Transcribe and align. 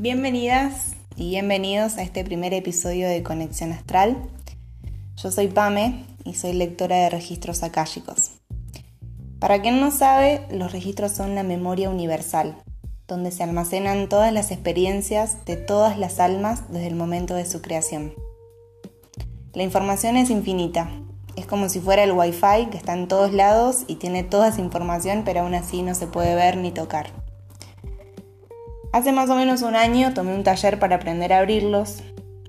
Bienvenidas 0.00 0.94
y 1.16 1.30
bienvenidos 1.30 1.98
a 1.98 2.02
este 2.02 2.22
primer 2.22 2.54
episodio 2.54 3.08
de 3.08 3.24
Conexión 3.24 3.72
Astral. 3.72 4.16
Yo 5.16 5.32
soy 5.32 5.48
Pame 5.48 6.04
y 6.22 6.34
soy 6.34 6.52
lectora 6.52 6.94
de 6.98 7.10
registros 7.10 7.64
akáshicos. 7.64 8.30
Para 9.40 9.60
quien 9.60 9.80
no 9.80 9.90
sabe, 9.90 10.46
los 10.52 10.70
registros 10.70 11.10
son 11.10 11.32
una 11.32 11.42
memoria 11.42 11.90
universal, 11.90 12.54
donde 13.08 13.32
se 13.32 13.42
almacenan 13.42 14.08
todas 14.08 14.32
las 14.32 14.52
experiencias 14.52 15.44
de 15.46 15.56
todas 15.56 15.98
las 15.98 16.20
almas 16.20 16.70
desde 16.70 16.86
el 16.86 16.94
momento 16.94 17.34
de 17.34 17.44
su 17.44 17.60
creación. 17.60 18.14
La 19.52 19.64
información 19.64 20.16
es 20.16 20.30
infinita, 20.30 20.92
es 21.34 21.46
como 21.46 21.68
si 21.68 21.80
fuera 21.80 22.04
el 22.04 22.12
wifi 22.12 22.66
que 22.70 22.76
está 22.76 22.92
en 22.92 23.08
todos 23.08 23.32
lados 23.32 23.82
y 23.88 23.96
tiene 23.96 24.22
toda 24.22 24.50
esa 24.50 24.60
información, 24.60 25.22
pero 25.24 25.40
aún 25.40 25.56
así 25.56 25.82
no 25.82 25.96
se 25.96 26.06
puede 26.06 26.36
ver 26.36 26.56
ni 26.56 26.70
tocar. 26.70 27.27
Hace 28.92 29.12
más 29.12 29.28
o 29.28 29.36
menos 29.36 29.62
un 29.62 29.76
año 29.76 30.14
tomé 30.14 30.34
un 30.34 30.42
taller 30.42 30.78
para 30.78 30.96
aprender 30.96 31.32
a 31.32 31.38
abrirlos 31.38 32.02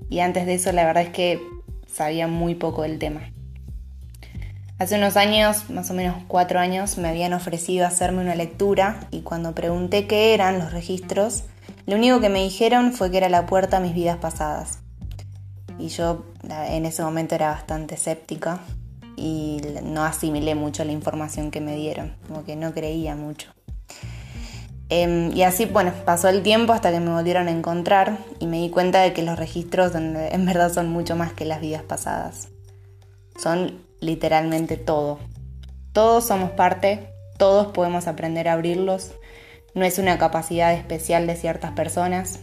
y 0.10 0.20
antes 0.20 0.46
de 0.46 0.56
eso 0.56 0.72
la 0.72 0.86
verdad 0.86 1.04
es 1.04 1.10
que 1.10 1.42
sabía 1.86 2.28
muy 2.28 2.56
poco 2.56 2.84
del 2.84 2.98
tema. 2.98 3.22
Hace 4.78 4.96
unos 4.96 5.18
años, 5.18 5.70
más 5.70 5.92
o 5.92 5.94
menos 5.94 6.16
cuatro 6.30 6.60
años, 6.60 6.98
me 6.98 7.10
habían 7.10 7.34
ofrecido 7.34 7.86
hacerme 7.86 8.22
una 8.22 8.36
lectura 8.36 9.08
y 9.12 9.22
cuando 9.22 9.54
pregunté 9.54 10.08
qué 10.08 10.34
eran 10.34 10.60
los 10.60 10.72
registros, 10.72 11.44
lo 11.86 11.98
único 11.98 12.22
que 12.22 12.30
me 12.30 12.42
dijeron 12.42 12.94
fue 12.94 13.12
que 13.12 13.18
era 13.18 13.28
la 13.28 13.46
puerta 13.46 13.78
a 13.78 13.80
mis 13.82 13.94
vidas 13.94 14.18
pasadas. 14.18 14.80
Y 15.78 15.90
yo 15.90 16.26
en 16.50 16.86
ese 16.86 17.04
momento 17.04 17.36
era 17.36 17.50
bastante 17.50 17.96
escéptica 17.96 18.62
y 19.18 19.62
no 19.84 20.06
asimilé 20.06 20.56
mucho 20.56 20.86
la 20.86 20.94
información 20.94 21.52
que 21.52 21.60
me 21.60 21.76
dieron, 21.76 22.16
como 22.26 22.46
que 22.46 22.56
no 22.56 22.74
creía 22.74 23.18
mucho. 23.18 23.52
Em, 24.90 25.32
y 25.36 25.44
así, 25.44 25.66
bueno, 25.66 25.94
pasó 26.04 26.30
el 26.30 26.42
tiempo 26.42 26.74
hasta 26.74 26.92
que 26.92 27.00
me 27.00 27.12
volvieron 27.12 27.48
a 27.48 27.52
encontrar 27.52 28.18
y 28.40 28.48
me 28.48 28.58
di 28.58 28.70
cuenta 28.70 29.02
de 29.02 29.14
que 29.14 29.22
los 29.22 29.38
registros 29.38 29.94
en, 29.94 30.16
en 30.16 30.46
verdad 30.46 30.74
son 30.74 30.90
mucho 30.90 31.16
más 31.16 31.32
que 31.34 31.46
las 31.46 31.62
vidas 31.62 31.84
pasadas. 31.84 32.50
Son 33.38 33.80
literalmente 34.00 34.78
todo. 34.78 35.20
Todos 35.94 36.26
somos 36.26 36.52
parte, 36.52 37.14
todos 37.38 37.68
podemos 37.68 38.08
aprender 38.08 38.48
a 38.48 38.54
abrirlos. 38.54 39.12
No 39.76 39.86
es 39.86 40.00
una 40.00 40.18
capacidad 40.18 40.74
especial 40.74 41.28
de 41.28 41.36
ciertas 41.36 41.72
personas. 41.72 42.40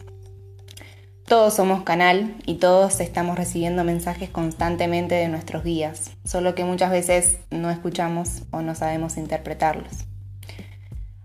Todos 1.27 1.55
somos 1.55 1.83
canal 1.83 2.37
y 2.47 2.55
todos 2.55 3.01
estamos 3.01 3.37
recibiendo 3.37 3.83
mensajes 3.83 4.31
constantemente 4.31 5.17
de 5.17 5.27
nuestros 5.27 5.65
guías, 5.65 6.13
solo 6.25 6.55
que 6.55 6.65
muchas 6.65 6.93
veces 6.93 7.39
no 7.51 7.69
escuchamos 7.69 8.45
o 8.53 8.63
no 8.63 8.77
sabemos 8.77 9.17
interpretarlos. 9.17 10.06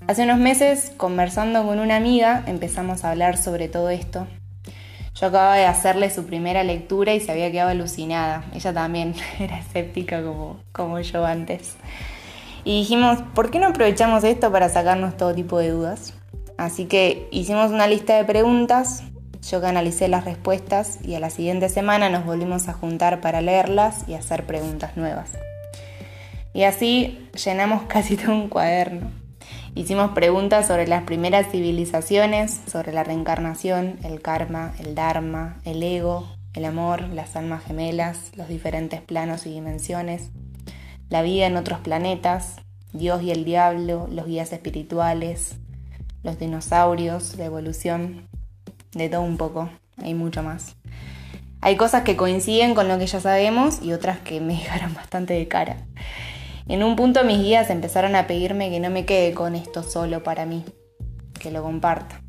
Hace 0.08 0.24
unos 0.24 0.40
meses, 0.40 0.92
conversando 0.98 1.64
con 1.64 1.80
una 1.80 1.96
amiga, 1.96 2.44
empezamos 2.48 3.06
a 3.06 3.12
hablar 3.12 3.38
sobre 3.38 3.70
todo 3.70 3.90
esto. 3.90 4.28
Yo 5.14 5.28
acababa 5.28 5.56
de 5.56 5.66
hacerle 5.66 6.10
su 6.10 6.26
primera 6.26 6.64
lectura 6.64 7.14
y 7.14 7.20
se 7.20 7.32
había 7.32 7.52
quedado 7.52 7.70
alucinada. 7.70 8.44
Ella 8.54 8.74
también 8.74 9.14
era 9.40 9.60
escéptica 9.60 10.24
como, 10.24 10.60
como 10.72 11.00
yo 11.00 11.24
antes. 11.24 11.76
Y 12.64 12.80
dijimos, 12.80 13.20
¿por 13.36 13.52
qué 13.52 13.60
no 13.60 13.68
aprovechamos 13.68 14.24
esto 14.24 14.52
para 14.52 14.70
sacarnos 14.70 15.18
todo 15.18 15.36
tipo 15.36 15.60
de 15.60 15.70
dudas? 15.70 16.16
Así 16.58 16.86
que 16.86 17.28
hicimos 17.32 17.72
una 17.72 17.88
lista 17.88 18.18
de 18.18 18.26
preguntas, 18.26 19.04
yo 19.50 19.62
canalicé 19.62 20.08
las 20.08 20.26
respuestas 20.26 21.00
y 21.04 21.16
a 21.16 21.20
la 21.20 21.30
siguiente 21.30 21.70
semana 21.70 22.10
nos 22.10 22.26
volvimos 22.26 22.68
a 22.68 22.74
juntar 22.74 23.22
para 23.22 23.42
leerlas 23.42 24.08
y 24.08 24.16
hacer 24.16 24.46
preguntas 24.46 24.98
nuevas. 24.98 25.32
Y 26.54 26.64
así 26.64 27.30
llenamos 27.44 27.84
casi 27.88 28.18
todo 28.18 28.34
un 28.34 28.50
cuaderno. 28.50 29.21
Hicimos 29.74 30.12
preguntas 30.12 30.68
sobre 30.68 30.86
las 30.86 31.04
primeras 31.04 31.50
civilizaciones, 31.50 32.60
sobre 32.70 32.92
la 32.92 33.06
reencarnación, 33.06 33.98
el 34.04 34.22
karma, 34.22 34.74
el 34.80 34.96
dharma, 34.96 35.62
el 35.64 35.82
ego, 35.82 36.28
el 36.54 36.66
amor, 36.66 37.08
las 37.10 37.38
almas 37.38 37.64
gemelas, 37.64 38.32
los 38.36 38.50
diferentes 38.50 39.00
planos 39.00 39.46
y 39.46 39.52
dimensiones, 39.52 40.30
la 41.10 41.22
vida 41.22 41.46
en 41.46 41.56
otros 41.56 41.80
planetas, 41.80 42.58
Dios 42.92 43.24
y 43.24 43.32
el 43.32 43.46
diablo, 43.46 44.10
los 44.12 44.26
guías 44.26 44.52
espirituales, 44.52 45.56
los 46.22 46.38
dinosaurios, 46.38 47.38
la 47.38 47.46
evolución, 47.46 48.28
de 48.94 49.08
todo 49.08 49.22
un 49.22 49.38
poco, 49.38 49.70
hay 49.98 50.14
mucho 50.14 50.44
más. 50.44 50.76
Hay 51.62 51.78
cosas 51.78 52.04
que 52.04 52.18
coinciden 52.18 52.76
con 52.76 52.90
lo 52.90 52.98
que 53.00 53.08
ya 53.08 53.22
sabemos 53.22 53.82
y 53.82 53.94
otras 53.94 54.20
que 54.20 54.42
me 54.42 54.54
dejaron 54.58 54.94
bastante 54.94 55.34
de 55.34 55.48
cara. 55.48 55.78
En 56.68 56.84
un 56.84 56.96
punto 56.96 57.24
mis 57.24 57.40
guías 57.40 57.70
empezaron 57.70 58.16
a 58.16 58.28
pedirme 58.28 58.70
que 58.70 58.80
no 58.80 58.90
me 58.90 59.06
quede 59.06 59.34
con 59.34 59.56
esto 59.56 59.84
solo 59.84 60.24
para 60.24 60.46
mí, 60.46 60.64
que 61.40 61.52
lo 61.52 61.64
comparta. 61.64 62.22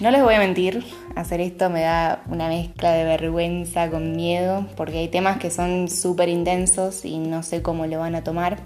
No 0.00 0.10
les 0.10 0.22
voy 0.22 0.34
a 0.34 0.40
mentir, 0.40 0.84
hacer 1.14 1.40
esto 1.40 1.70
me 1.70 1.82
da 1.82 2.24
una 2.28 2.48
mezcla 2.48 2.90
de 2.92 3.04
vergüenza 3.04 3.88
con 3.88 4.16
miedo, 4.16 4.66
porque 4.76 4.98
hay 4.98 5.08
temas 5.08 5.38
que 5.38 5.50
son 5.50 5.88
súper 5.88 6.28
intensos 6.28 7.04
y 7.04 7.18
no 7.18 7.44
sé 7.44 7.62
cómo 7.62 7.86
lo 7.86 8.00
van 8.00 8.16
a 8.16 8.24
tomar. 8.24 8.58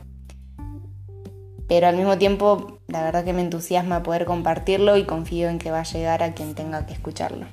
Pero 1.68 1.88
al 1.88 1.96
mismo 1.96 2.16
tiempo, 2.16 2.78
la 2.88 3.02
verdad 3.02 3.24
que 3.24 3.34
me 3.34 3.42
entusiasma 3.42 4.02
poder 4.02 4.24
compartirlo 4.24 4.96
y 4.96 5.04
confío 5.04 5.48
en 5.48 5.58
que 5.58 5.70
va 5.70 5.80
a 5.80 5.84
llegar 5.84 6.22
a 6.22 6.32
quien 6.32 6.54
tenga 6.54 6.86
que 6.86 6.94
escucharlo. 6.94 7.46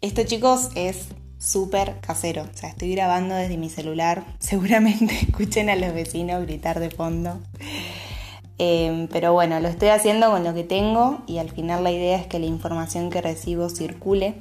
Esto 0.00 0.24
chicos 0.24 0.68
es 0.74 1.08
súper 1.48 1.98
casero. 2.00 2.42
O 2.42 2.56
sea, 2.56 2.68
estoy 2.68 2.94
grabando 2.94 3.34
desde 3.34 3.56
mi 3.56 3.70
celular. 3.70 4.24
Seguramente 4.38 5.14
escuchen 5.22 5.70
a 5.70 5.76
los 5.76 5.94
vecinos 5.94 6.42
gritar 6.42 6.78
de 6.80 6.90
fondo. 6.90 7.38
Em, 8.58 9.06
pero 9.08 9.32
bueno, 9.32 9.58
lo 9.60 9.68
estoy 9.68 9.88
haciendo 9.88 10.30
con 10.30 10.44
lo 10.44 10.52
que 10.52 10.64
tengo 10.64 11.20
y 11.26 11.38
al 11.38 11.50
final 11.50 11.84
la 11.84 11.92
idea 11.92 12.18
es 12.18 12.26
que 12.26 12.40
la 12.40 12.46
información 12.46 13.08
que 13.08 13.22
recibo 13.22 13.68
circule, 13.68 14.34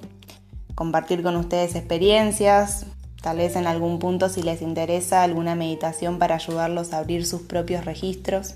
compartir 0.73 1.21
con 1.21 1.35
ustedes 1.35 1.75
experiencias, 1.75 2.87
tal 3.21 3.37
vez 3.37 3.55
en 3.55 3.67
algún 3.67 3.99
punto 3.99 4.27
si 4.27 4.41
les 4.41 4.63
interesa 4.63 5.21
alguna 5.21 5.53
meditación 5.53 6.17
para 6.17 6.35
ayudarlos 6.35 6.93
a 6.93 6.97
abrir 6.97 7.27
sus 7.27 7.41
propios 7.43 7.85
registros. 7.85 8.55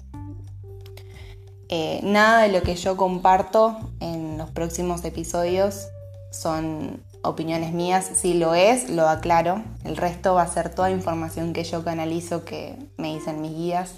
Eh, 1.70 2.02
nada 2.04 2.42
de 2.42 2.50
lo 2.52 2.64
que 2.64 2.76
yo 2.76 2.98
comparto 2.98 3.78
en 4.00 4.40
los 4.40 4.50
próximos 4.50 5.06
episodios 5.06 5.88
son 6.32 7.02
opiniones 7.24 7.74
mías, 7.74 8.10
si 8.14 8.34
lo 8.34 8.54
es, 8.54 8.90
lo 8.90 9.08
aclaro. 9.08 9.64
El 9.84 9.98
resto 9.98 10.36
va 10.36 10.44
a 10.44 10.48
ser 10.48 10.70
toda 10.70 10.92
información 10.92 11.54
que 11.54 11.64
yo 11.64 11.84
canalizo 11.84 12.46
que 12.46 12.76
me 12.98 13.14
dicen 13.14 13.42
mis 13.42 13.54
guías. 13.54 13.96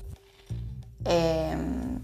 Em, 1.05 1.99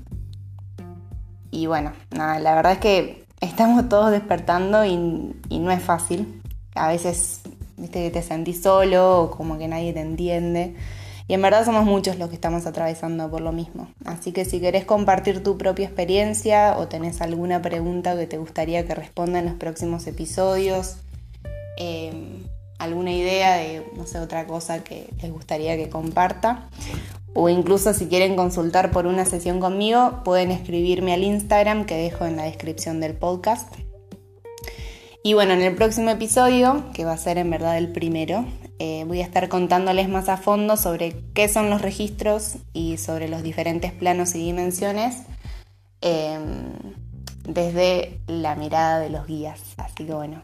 y 1.51 1.67
bueno, 1.67 1.93
nada, 2.11 2.39
la 2.39 2.55
verdad 2.55 2.73
es 2.73 2.79
que 2.79 3.25
estamos 3.41 3.87
todos 3.89 4.11
despertando 4.11 4.85
y, 4.85 4.95
no 4.95 5.71
es 5.71 5.81
fácil. 5.81 6.41
A 6.75 6.87
veces, 6.87 7.41
viste 7.77 8.03
que 8.03 8.11
te 8.11 8.21
sentís 8.21 8.61
solo 8.61 9.23
o 9.23 9.31
como 9.31 9.57
que 9.57 9.67
nadie 9.67 9.93
te 9.93 10.01
entiende. 10.01 10.75
Y 11.27 11.35
en 11.35 11.43
verdad 11.43 11.63
somos 11.63 11.85
muchos 11.85 12.17
los 12.17 12.29
que 12.29 12.35
estamos 12.35 12.65
atravesando 12.65 13.29
por 13.29 13.41
lo 13.41 13.51
mismo. 13.51 13.87
Así 14.03 14.31
que 14.31 14.45
si 14.45 14.59
querés 14.59 14.85
compartir 14.85 15.43
tu 15.43 15.59
propia 15.59 15.85
experiencia 15.85 16.75
o 16.77 16.87
tenés 16.87 17.21
alguna 17.21 17.61
pregunta 17.61 18.17
que 18.17 18.25
te 18.25 18.39
gustaría 18.39 18.85
que 18.87 18.95
responda 18.95 19.37
en 19.37 19.45
los 19.45 19.53
próximos 19.53 20.07
episodios, 20.07 20.97
Em, 21.79 22.43
alguna 22.77 23.11
idea 23.11 23.55
de, 23.55 23.85
no 23.95 24.05
sé, 24.05 24.19
otra 24.19 24.45
cosa 24.45 24.83
que 24.83 25.09
les 25.21 25.31
gustaría 25.31 25.77
que 25.77 25.89
comparta. 25.89 26.69
O 27.33 27.47
incluso 27.47 27.93
si 27.93 28.07
quieren 28.07 28.35
consultar 28.35 28.91
por 28.91 29.07
una 29.07 29.25
sesión 29.25 29.59
conmigo, 29.59 30.21
pueden 30.23 30.51
escribirme 30.51 31.13
al 31.13 31.23
Instagram 31.23 31.85
que 31.85 31.95
dejo 31.95 32.25
en 32.25 32.35
la 32.35 32.43
descripción 32.43 32.99
del 32.99 33.15
podcast. 33.15 33.73
Y 35.23 35.33
bueno, 35.33 35.53
en 35.53 35.61
el 35.61 35.75
próximo 35.75 36.09
episodio, 36.09 36.85
que 36.93 37.05
va 37.05 37.13
a 37.13 37.17
ser 37.17 37.37
en 37.37 37.49
verdad 37.49 37.77
el 37.77 37.91
primero, 37.91 38.45
eh, 38.79 39.03
voy 39.05 39.21
a 39.21 39.25
estar 39.25 39.47
contándoles 39.49 40.09
más 40.09 40.29
a 40.29 40.37
fondo 40.37 40.77
sobre 40.77 41.15
qué 41.33 41.49
son 41.49 41.69
los 41.69 41.81
registros 41.81 42.55
y 42.73 42.97
sobre 42.97 43.27
los 43.27 43.43
diferentes 43.43 43.91
planos 43.91 44.33
y 44.35 44.39
dimensiones 44.39 45.17
em, 46.01 46.71
desde 47.43 48.19
la 48.27 48.55
mirada 48.55 48.99
de 48.99 49.09
los 49.09 49.27
guías. 49.27 49.61
Así 49.77 50.05
que 50.05 50.13
bueno, 50.13 50.43